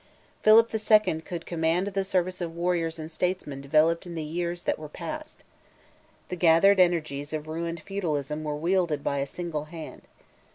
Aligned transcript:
Philip 0.41 0.69
the 0.69 0.79
Second 0.79 1.25
could 1.25 1.45
command 1.45 1.85
the 1.89 2.03
service 2.03 2.41
of 2.41 2.55
warriors 2.55 2.97
and 2.97 3.11
statesmen 3.11 3.61
developed 3.61 4.07
in 4.07 4.15
the 4.15 4.23
years 4.23 4.63
that 4.63 4.79
were 4.79 4.89
past. 4.89 5.43
The 6.29 6.35
gathered 6.35 6.79
energies 6.79 7.33
of 7.33 7.45
ruined 7.47 7.81
feudalism 7.81 8.43
were 8.43 8.55
wielded 8.55 9.03
by 9.03 9.19
a 9.19 9.27
single 9.27 9.65
hand. 9.65 10.01